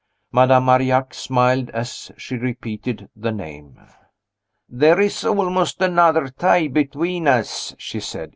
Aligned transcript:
Madame 0.31 0.65
Marillac 0.65 1.13
smiled 1.13 1.69
as 1.75 2.11
she 2.17 2.35
repeated 2.35 3.07
the 3.15 3.31
name. 3.31 3.79
"There 4.67 4.99
is 4.99 5.23
almost 5.23 5.79
another 5.79 6.27
tie 6.29 6.69
between 6.69 7.27
us," 7.27 7.75
she 7.77 7.99
said. 7.99 8.29